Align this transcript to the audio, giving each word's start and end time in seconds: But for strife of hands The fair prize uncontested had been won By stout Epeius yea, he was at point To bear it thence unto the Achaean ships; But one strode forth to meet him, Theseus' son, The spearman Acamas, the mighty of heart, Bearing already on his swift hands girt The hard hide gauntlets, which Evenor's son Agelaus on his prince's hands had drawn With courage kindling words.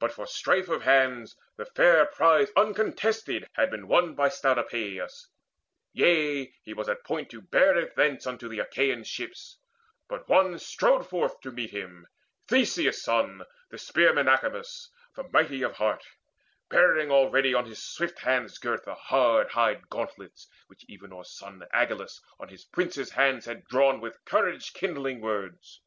But 0.00 0.10
for 0.10 0.26
strife 0.26 0.68
of 0.68 0.82
hands 0.82 1.36
The 1.58 1.64
fair 1.64 2.06
prize 2.06 2.48
uncontested 2.56 3.48
had 3.52 3.70
been 3.70 3.86
won 3.86 4.16
By 4.16 4.28
stout 4.28 4.58
Epeius 4.58 5.28
yea, 5.92 6.52
he 6.64 6.74
was 6.74 6.88
at 6.88 7.04
point 7.04 7.30
To 7.30 7.40
bear 7.40 7.78
it 7.78 7.94
thence 7.94 8.26
unto 8.26 8.48
the 8.48 8.58
Achaean 8.58 9.04
ships; 9.04 9.56
But 10.08 10.28
one 10.28 10.58
strode 10.58 11.08
forth 11.08 11.40
to 11.42 11.52
meet 11.52 11.70
him, 11.70 12.08
Theseus' 12.48 13.04
son, 13.04 13.42
The 13.70 13.78
spearman 13.78 14.26
Acamas, 14.26 14.88
the 15.14 15.28
mighty 15.32 15.62
of 15.62 15.74
heart, 15.76 16.02
Bearing 16.68 17.12
already 17.12 17.54
on 17.54 17.64
his 17.66 17.80
swift 17.80 18.18
hands 18.18 18.58
girt 18.58 18.84
The 18.84 18.96
hard 18.96 19.50
hide 19.52 19.88
gauntlets, 19.88 20.48
which 20.66 20.84
Evenor's 20.88 21.30
son 21.30 21.62
Agelaus 21.72 22.20
on 22.40 22.48
his 22.48 22.64
prince's 22.64 23.12
hands 23.12 23.46
had 23.46 23.66
drawn 23.68 24.00
With 24.00 24.24
courage 24.24 24.72
kindling 24.72 25.20
words. 25.20 25.80